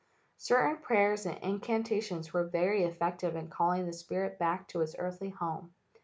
Certain 0.39 0.77
prayers 0.77 1.27
and 1.27 1.37
incantations 1.43 2.33
were 2.33 2.47
very 2.49 2.85
effective 2.85 3.35
in 3.35 3.49
calling 3.51 3.85
the 3.85 3.93
spirit 3.93 4.39
back 4.39 4.67
to 4.69 4.81
its 4.81 4.95
earthly 4.97 5.29
home. 5.29 5.75